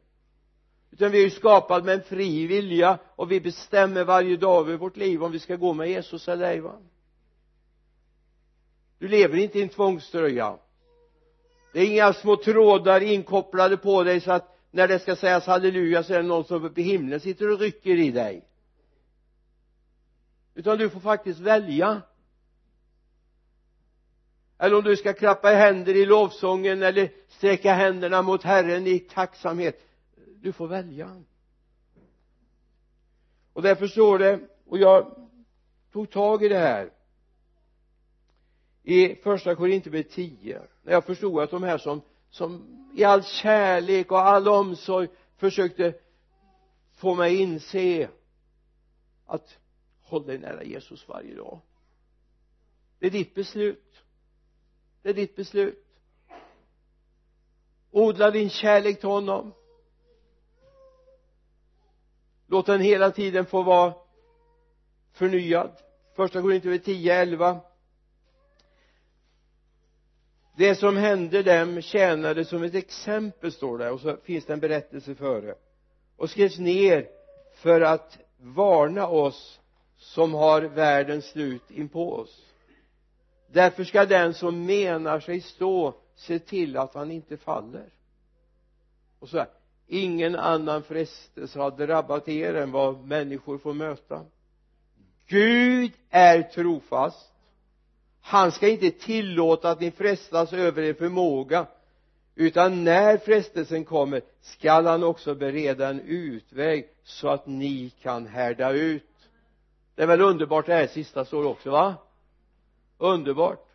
[0.90, 4.76] Utan vi är ju skapade med en fri vilja och vi bestämmer varje dag över
[4.76, 6.78] vårt liv om vi ska gå med Jesus eller ej va?
[9.00, 10.58] Du lever inte i en tvångströja.
[11.72, 16.02] Det är inga små trådar inkopplade på dig så att när det ska sägas halleluja
[16.02, 18.44] så är det någon som uppe i himlen sitter och rycker i dig.
[20.54, 22.02] Utan du får faktiskt välja.
[24.58, 28.98] Eller om du ska klappa i händer i lovsången eller sträcka händerna mot Herren i
[28.98, 29.80] tacksamhet.
[30.34, 31.22] Du får välja.
[33.52, 35.28] Och därför står det och jag
[35.92, 36.99] tog tag i det här
[38.90, 44.12] i första Korinthierbrevet 10 när jag förstod att de här som som i all kärlek
[44.12, 45.94] och all omsorg försökte
[46.94, 48.08] få mig inse
[49.26, 49.58] att
[50.02, 51.60] håll dig nära Jesus varje dag.
[52.98, 54.02] Det är ditt beslut.
[55.02, 55.86] Det är ditt beslut.
[57.90, 59.52] Odla din kärlek till honom.
[62.46, 63.94] Låt den hela tiden få vara
[65.12, 65.70] förnyad.
[66.16, 67.60] Första Korinthierbrevet 10, 11
[70.60, 74.60] det som hände dem tjänade som ett exempel står det och så finns det en
[74.60, 75.54] berättelse före
[76.16, 77.08] och skrevs ner
[77.54, 79.60] för att varna oss
[79.96, 82.42] som har världens slut inpå oss.
[83.52, 87.88] Därför ska den som menar sig stå se till att han inte faller.
[89.18, 89.48] Och så här
[89.86, 94.24] ingen annan frestelse har drabbat er än vad människor får möta.
[95.26, 97.29] Gud är trofast
[98.30, 101.66] han ska inte tillåta att ni frestas över er förmåga
[102.34, 108.72] utan när frestelsen kommer skall han också bereda en utväg så att ni kan härda
[108.72, 109.28] ut.
[109.94, 111.94] Det är väl underbart det här sista står också va?
[112.98, 113.68] Underbart.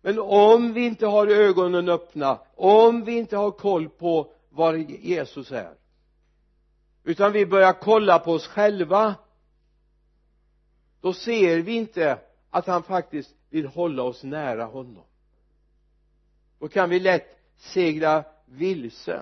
[0.00, 5.52] Men om vi inte har ögonen öppna om vi inte har koll på var Jesus
[5.52, 5.74] är
[7.04, 9.14] utan vi börjar kolla på oss själva
[11.06, 12.18] då ser vi inte
[12.50, 15.04] att han faktiskt vill hålla oss nära honom.
[16.58, 19.20] Då kan vi lätt segla vilse.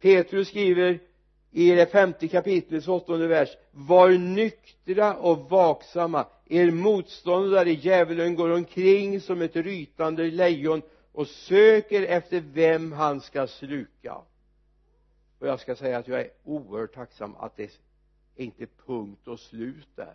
[0.00, 0.98] Petrus skriver
[1.50, 6.26] i det femte kapitlets åttonde vers var nyktra och vaksamma.
[6.46, 13.46] Er motståndare djävulen går omkring som ett rytande lejon och söker efter vem han ska
[13.46, 14.14] sluka.
[15.38, 17.80] Och jag ska säga att jag är oerhört tacksam att det
[18.40, 20.14] är inte punkt och slut där.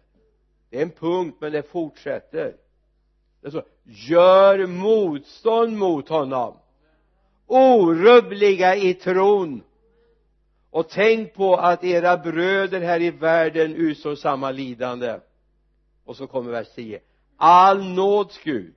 [0.70, 2.56] Det är en punkt men det fortsätter.
[3.42, 6.58] Det står gör motstånd mot honom
[7.48, 9.64] orubbliga i tron
[10.70, 15.20] och tänk på att era bröder här i världen utstår samma lidande.
[16.06, 17.00] Och så kommer vers 10
[17.38, 18.76] all nåds Gud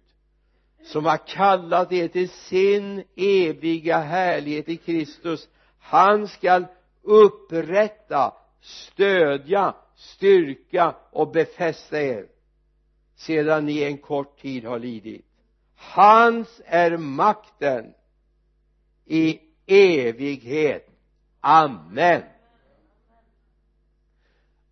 [0.84, 6.66] som har kallat er till sin eviga härlighet i Kristus han skall
[7.02, 12.28] upprätta stödja styrka och befästa er
[13.14, 15.24] sedan ni en kort tid har lidit.
[15.74, 17.94] Hans är makten
[19.04, 20.90] i evighet.
[21.40, 22.22] Amen.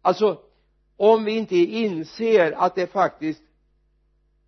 [0.02, 0.42] Alltså
[0.96, 3.42] om vi inte inser att det faktiskt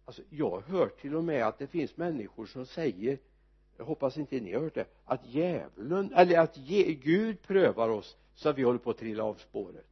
[0.04, 3.18] alltså jag har hört till och med att det finns människor som säger
[3.76, 8.48] jag hoppas inte ni har hört det att djävulen eller att Gud prövar oss så
[8.48, 9.86] att vi håller på att trilla av spåret.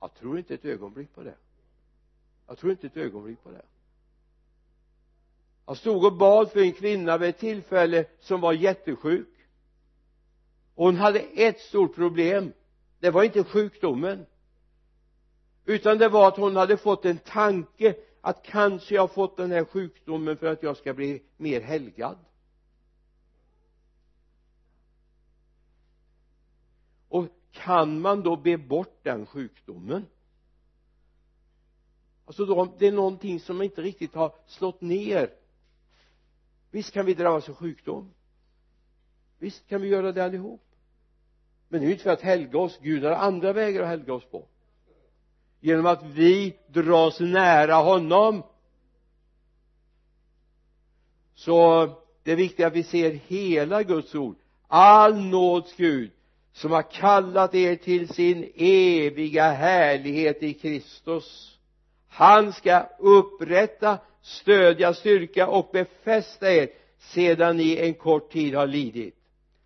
[0.00, 1.34] Jag tror inte ett ögonblick på det.
[2.46, 3.62] Jag tror inte ett ögonblick på det.
[5.66, 9.28] Jag stod och bad för en kvinna vid ett tillfälle som var jättesjuk.
[10.74, 12.52] Hon hade ett stort problem.
[12.98, 14.26] Det var inte sjukdomen.
[15.64, 19.50] Utan det var att hon hade fått en tanke att kanske jag har fått den
[19.50, 22.18] här sjukdomen för att jag ska bli mer helgad
[27.14, 30.06] och kan man då be bort den sjukdomen?
[32.26, 35.30] Alltså då, det är någonting som inte riktigt har slått ner.
[36.70, 38.10] Visst kan vi drabbas av sjukdom.
[39.38, 40.62] Visst kan vi göra det allihop.
[41.68, 42.78] Men det är ju inte för att helga oss.
[42.82, 44.46] Gud har andra vägar att helga oss på.
[45.60, 48.42] Genom att vi dras nära honom.
[51.34, 51.86] Så
[52.22, 54.36] det är viktigt att vi ser hela Guds ord.
[54.66, 56.10] All nåds Gud
[56.54, 61.58] som har kallat er till sin eviga härlighet i Kristus.
[62.08, 69.14] Han ska upprätta stödja styrka och befästa er sedan ni en kort tid har lidit.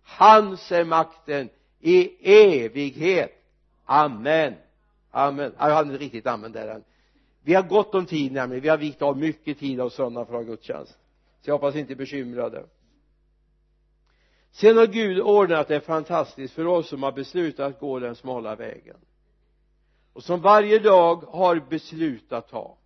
[0.03, 1.49] Hans är makten
[1.79, 2.09] i
[2.63, 3.31] evighet.
[3.85, 4.53] Amen.
[5.11, 5.53] Amen.
[5.57, 6.83] Jag hade inte riktigt amen där än.
[7.43, 8.63] Vi har gott om tid nämligen.
[8.63, 10.97] Vi har vikt av mycket tid av söndag för att ha gudstjänst.
[11.41, 12.63] Så jag hoppas ni inte är bekymrade
[14.51, 18.55] sen har Gud ordnat det fantastiskt för oss som har beslutat att gå den smala
[18.55, 18.97] vägen.
[20.13, 22.77] Och som varje dag har beslut att ta.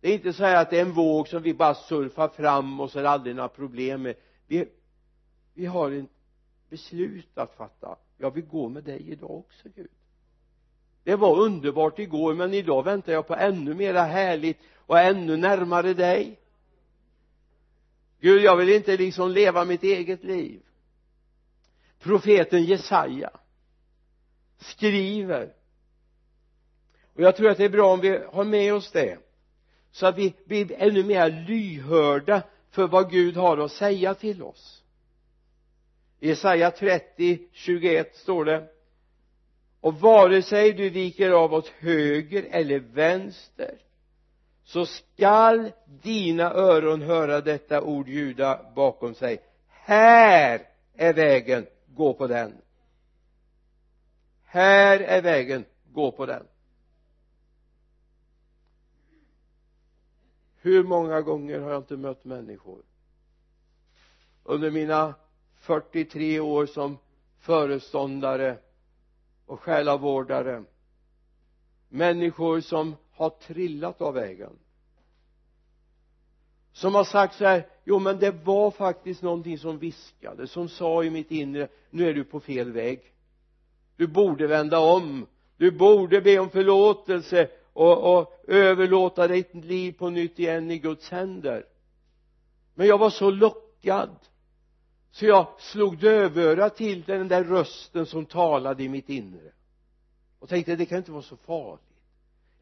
[0.00, 2.80] Det är inte så här att det är en våg som vi bara surfar fram
[2.80, 4.14] och så är det aldrig några problem med.
[4.46, 4.68] Vi,
[5.54, 6.04] vi har ett
[6.68, 7.96] beslut att fatta.
[8.18, 9.90] Jag vill gå med dig idag också Gud.
[11.04, 15.94] Det var underbart igår men idag väntar jag på ännu mera härligt och ännu närmare
[15.94, 16.38] dig.
[18.22, 20.60] Gud jag vill inte liksom leva mitt eget liv.
[21.98, 23.30] Profeten Jesaja
[24.58, 25.52] skriver.
[27.14, 29.18] Och jag tror att det är bra om vi har med oss det
[29.90, 34.82] så att vi blir ännu mer lyhörda för vad Gud har att säga till oss.
[36.20, 38.68] I Jesaja 30, 21 står det
[39.80, 43.78] och vare sig du viker av åt höger eller vänster
[44.64, 49.42] så skall dina öron höra detta ord ljuda bakom sig.
[49.68, 52.52] Här är vägen gå på den.
[54.44, 56.46] Här är vägen gå på den.
[60.56, 62.82] Hur många gånger har jag inte mött människor?
[64.44, 65.14] Under mina
[65.54, 66.98] 43 år som
[67.38, 68.58] föreståndare
[69.46, 70.64] och själavårdare.
[71.88, 74.52] Människor som har trillat av vägen.
[76.72, 81.04] Som har sagt så här jo men det var faktiskt någonting som viskade som sa
[81.04, 83.00] i mitt inre nu är du på fel väg.
[83.96, 85.26] Du borde vända om.
[85.56, 91.10] Du borde be om förlåtelse och, och överlåta ditt liv på nytt igen i Guds
[91.10, 91.66] händer.
[92.74, 94.16] Men jag var så lockad
[95.10, 99.52] så jag slog dövöra till den där rösten som talade i mitt inre.
[100.38, 101.91] Och tänkte det kan inte vara så farligt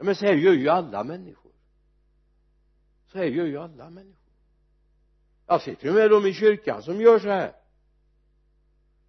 [0.01, 1.53] ja, men så här gör ju alla människor.
[3.07, 4.32] Så här gör ju alla människor.
[5.46, 7.53] Jag ser till och med de i kyrkan som gör så här.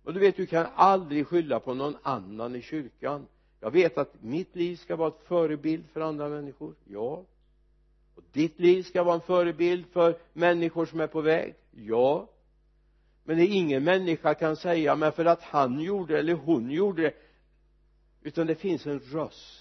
[0.03, 3.27] Och du vet du kan aldrig skylla på någon annan i kyrkan.
[3.59, 6.75] Jag vet att mitt liv ska vara ett förebild för andra människor.
[6.85, 7.25] Ja.
[8.15, 11.55] Och ditt liv ska vara en förebild för människor som är på väg.
[11.71, 12.29] Ja.
[13.23, 17.01] Men det är ingen människa kan säga men för att han gjorde eller hon gjorde
[17.01, 17.13] det.
[18.21, 19.60] Utan det finns en röst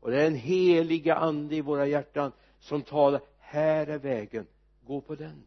[0.00, 4.46] och det är en heliga ande i våra hjärtan som talar här är vägen
[4.86, 5.42] gå på den.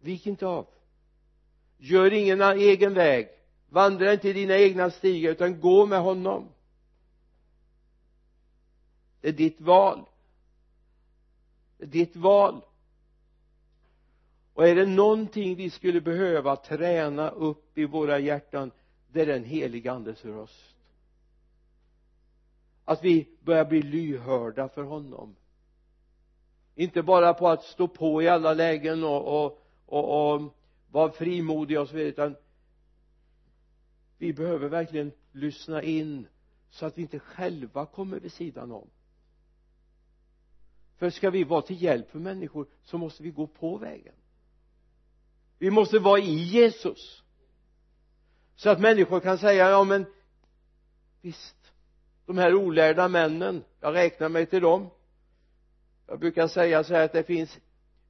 [0.00, 0.66] Vik inte av.
[1.78, 3.28] Gör ingen egen väg.
[3.68, 6.48] Vandra inte i dina egna stigar utan gå med honom.
[9.20, 10.04] Det är ditt val.
[11.78, 12.60] Det är ditt val.
[14.54, 18.70] Och är det någonting vi skulle behöva träna upp i våra hjärtan
[19.12, 20.75] det är den heliga andes röst
[22.86, 25.36] att vi börjar bli lyhörda för honom.
[26.74, 30.54] Inte bara på att stå på i alla lägen och, och, och, och
[30.90, 32.36] vara frimodiga och så vidare utan
[34.18, 36.26] vi behöver verkligen lyssna in
[36.70, 38.90] så att vi inte själva kommer vid sidan om.
[40.96, 44.14] För ska vi vara till hjälp för människor så måste vi gå på vägen.
[45.58, 47.22] Vi måste vara i Jesus.
[48.56, 50.06] Så att människor kan säga ja men
[51.20, 51.55] visst
[52.26, 54.90] de här olärda männen jag räknar mig till dem.
[56.06, 57.58] Jag brukar säga så här att det finns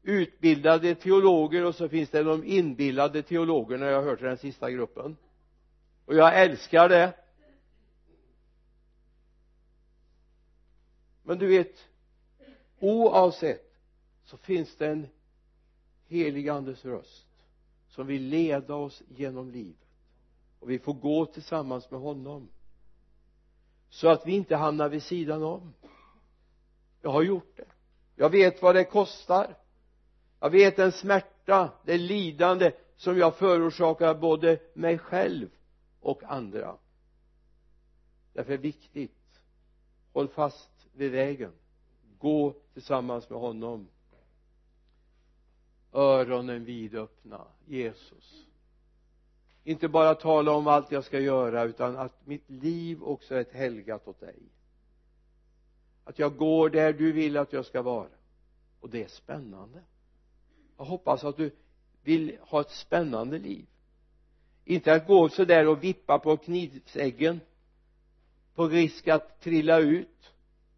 [0.03, 5.17] utbildade teologer och så finns det de inbillade teologerna jag hör till den sista gruppen.
[6.05, 7.15] Och jag älskar det.
[11.23, 11.89] Men du vet
[12.79, 13.75] oavsett
[14.25, 15.07] så finns det en
[16.07, 17.27] helig andes röst
[17.89, 19.89] som vill leda oss genom livet.
[20.61, 22.49] Och vi får gå tillsammans med honom
[23.91, 25.75] så att vi inte hamnar vid sidan om.
[27.03, 27.69] Jag har gjort det.
[28.17, 29.57] Jag vet vad det kostar.
[30.41, 35.49] Jag vet den smärta, det lidande som jag förorsakar både mig själv
[36.01, 36.77] och andra.
[38.33, 39.41] Därför är det viktigt
[40.13, 41.53] håll fast vid vägen.
[42.19, 43.89] Gå tillsammans med honom.
[45.93, 48.46] Öronen vidöppna Jesus
[49.67, 53.53] inte bara tala om allt jag ska göra utan att mitt liv också är ett
[53.53, 54.39] helgat åt dig.
[56.05, 58.09] Att jag går där du vill att jag ska vara.
[58.81, 59.83] Och det är spännande.
[60.77, 61.51] Jag hoppas att du
[62.03, 63.67] vill ha ett spännande liv.
[64.65, 67.41] Inte att gå sådär och vippa på knivsäggen
[68.55, 70.33] på risk att trilla ut.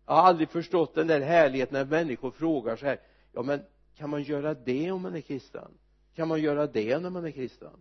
[0.07, 3.01] Jag har aldrig förstått den där härligheten när människor frågar så här
[3.32, 3.61] ja men
[3.97, 5.70] kan man göra det om man är kristen?
[6.14, 7.76] Kan man göra det när man är kristen?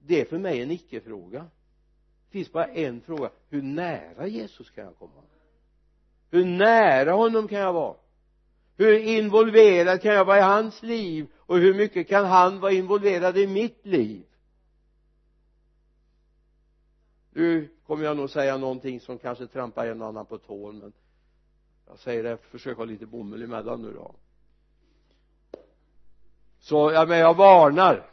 [0.00, 1.40] Det är för mig en icke-fråga.
[1.40, 3.30] Det finns bara en fråga.
[3.48, 5.22] Hur nära Jesus kan jag komma?
[6.30, 7.94] Hur nära honom kan jag vara?
[8.76, 11.26] Hur involverad kan jag vara i hans liv?
[11.36, 14.24] Och hur mycket kan han vara involverad i mitt liv?
[17.30, 20.92] Nu kommer jag nog säga någonting som kanske trampar en och annan på tån men
[21.86, 24.14] jag säger det, försök ha lite bomull emellan nu då.
[26.58, 28.10] Så, ja men jag varnar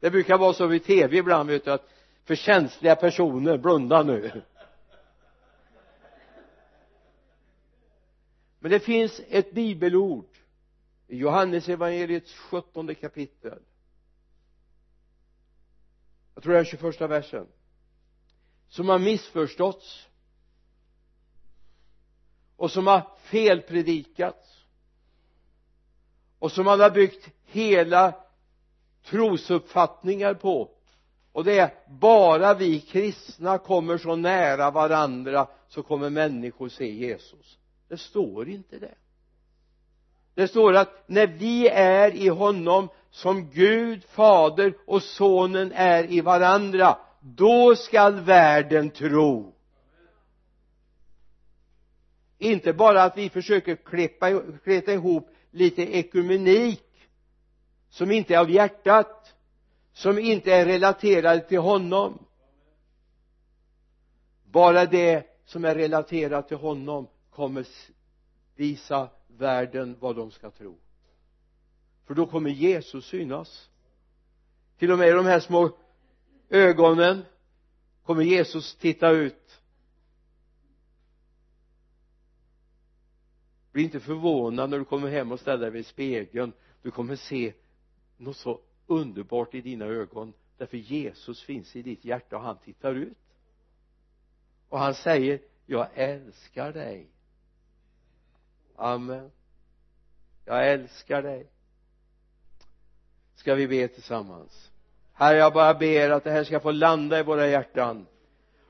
[0.00, 1.88] det brukar vara så vid tv ibland vet du att
[2.24, 4.42] för känsliga personer blunda nu.
[8.58, 10.28] Men det finns ett bibelord
[11.06, 13.58] i Johannes evangeliets sjuttonde kapitel.
[16.34, 17.46] Jag tror det är 21 versen.
[18.68, 20.08] Som har missförståtts
[22.56, 24.64] och som har felpredikats
[26.38, 28.25] och som man har byggt hela
[29.10, 30.70] trosuppfattningar på.
[31.32, 37.58] Och det är bara vi kristna kommer så nära varandra så kommer människor se Jesus.
[37.88, 38.94] Det står inte det.
[40.34, 46.20] Det står att när vi är i honom som Gud fader och sonen är i
[46.20, 49.52] varandra då skall världen tro.
[52.38, 56.82] Inte bara att vi försöker klippa, kleta ihop lite ekumenik
[57.96, 59.34] som inte är av hjärtat
[59.92, 62.26] som inte är relaterade till honom.
[64.44, 67.66] Bara det som är relaterat till honom kommer
[68.54, 70.78] visa världen vad de ska tro.
[72.06, 73.70] För då kommer Jesus synas.
[74.78, 75.70] Till och med i de här små
[76.48, 77.24] ögonen
[78.02, 79.60] kommer Jesus titta ut.
[83.72, 86.52] Bli inte förvånad när du kommer hem och ställer dig vid spegeln.
[86.82, 87.52] Du kommer se
[88.16, 92.94] något så underbart i dina ögon därför Jesus finns i ditt hjärta och han tittar
[92.94, 93.18] ut.
[94.68, 97.06] Och han säger jag älskar dig.
[98.76, 99.30] Amen.
[100.44, 101.46] Jag älskar dig.
[103.34, 104.70] Ska vi be tillsammans?
[105.12, 108.06] Herre jag bara ber att det här ska få landa i våra hjärtan.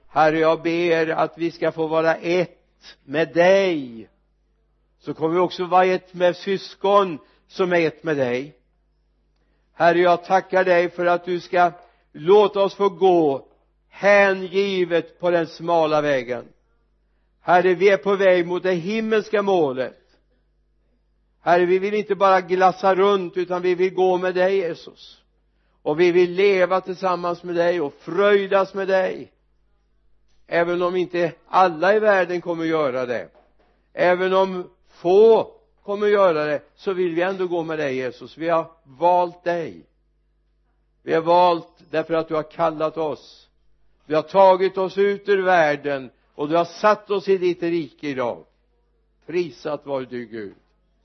[0.07, 4.09] Herre jag ber att vi ska få vara ett med dig.
[4.99, 8.57] Så kommer vi också vara ett med syskon som är ett med dig
[9.77, 11.73] herre jag tackar dig för att du ska
[12.13, 13.47] låta oss få gå
[13.89, 16.45] hängivet på den smala vägen.
[17.41, 19.99] Herre vi är på väg mot det himmelska målet.
[21.41, 25.23] Herre vi vill inte bara glassa runt utan vi vill gå med dig Jesus.
[25.83, 29.33] Och vi vill leva tillsammans med dig och fröjdas med dig.
[30.47, 33.29] Även om inte alla i världen kommer göra det.
[33.93, 35.56] Även om få
[35.87, 38.39] kommer göra det så vill vi ändå gå med dig Jesus.
[38.39, 39.87] Vi har valt dig.
[41.03, 43.49] Vi har valt därför att du har kallat oss.
[44.07, 48.09] Du har tagit oss ut ur världen och du har satt oss i ditt rike
[48.09, 48.45] idag.
[49.27, 50.55] Prisat var du Gud.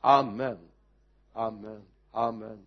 [0.02, 0.58] Amen.
[1.34, 1.82] Amen.
[2.12, 2.66] Amen.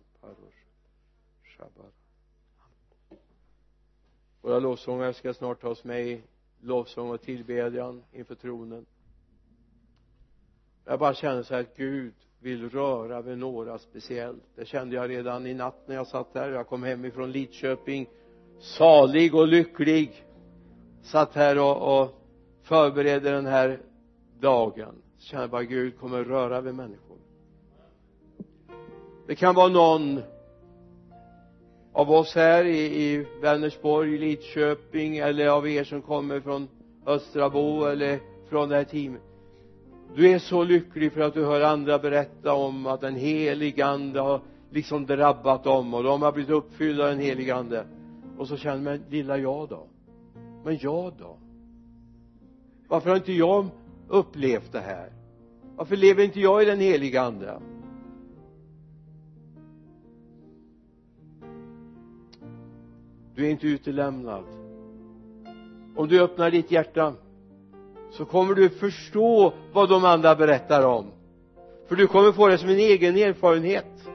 [4.41, 6.21] Våra lovsångare ska snart ta oss med i
[6.61, 8.85] lovsång och tillbedjan inför tronen
[10.85, 14.43] jag bara känner så här att Gud vill röra vid några speciellt.
[14.55, 16.51] Det kände jag redan i natt när jag satt här.
[16.51, 18.09] Jag kom hem ifrån Lidköping
[18.59, 20.25] salig och lycklig.
[21.01, 22.21] Satt här och, och
[22.63, 23.79] förberedde den här
[24.39, 24.95] dagen.
[25.17, 27.17] Så kände jag bara Gud kommer röra vid människor.
[29.27, 30.21] Det kan vara någon
[31.93, 36.67] av oss här i, i Vänersborg, Lidköping eller av er som kommer från
[37.05, 38.19] Östrabo eller
[38.49, 39.21] från det här teamet
[40.15, 44.19] du är så lycklig för att du hör andra berätta om att den helige ande
[44.19, 47.85] har liksom drabbat dem och de har blivit uppfyllda av den helige ande.
[48.37, 49.87] Och så känner man lilla jag då?
[50.63, 51.37] Men jag då?
[52.87, 53.67] Varför har inte jag
[54.07, 55.09] upplevt det här?
[55.75, 57.59] Varför lever inte jag i den heliga ande?
[63.35, 64.43] Du är inte utelämnad.
[65.95, 67.13] Om du öppnar ditt hjärta
[68.17, 71.05] så kommer du förstå vad de andra berättar om.
[71.87, 74.09] För du kommer få det som en egen erfarenhet.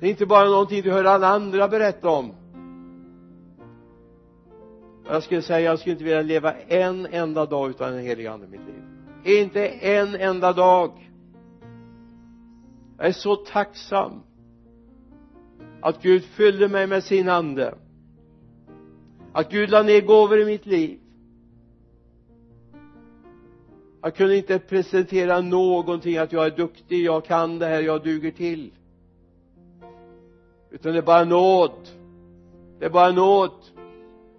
[0.00, 2.32] Det är inte bara någonting du hör alla andra berätta om.
[5.08, 8.46] Jag skulle säga jag skulle inte vilja leva en enda dag utan den helige ande
[8.46, 8.82] i mitt liv.
[9.40, 11.10] Inte en enda dag.
[12.98, 14.22] Jag är så tacksam
[15.82, 17.74] att Gud fyllde mig med sin ande.
[19.32, 21.00] Att Gud la ner gåvor i mitt liv
[24.06, 28.30] jag kunde inte presentera någonting att jag är duktig, jag kan det här, jag duger
[28.30, 28.70] till.
[30.70, 31.70] Utan det är bara nåd.
[32.78, 33.50] Det är bara nåd.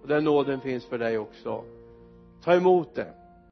[0.02, 1.64] Och den nåden finns för dig också.
[2.44, 3.14] Ta emot det.